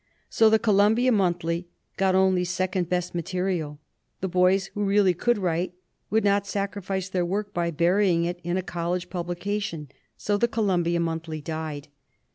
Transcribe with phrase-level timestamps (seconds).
[0.31, 3.79] So the Columbia Monthly got only second best material.
[4.19, 5.75] The boys who really could write
[6.09, 10.99] would not sacrifice their work by burying it in a college publication, so the Columbia
[10.99, 11.87] Monthly died.